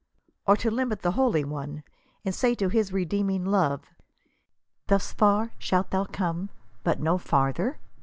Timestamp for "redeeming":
2.91-3.45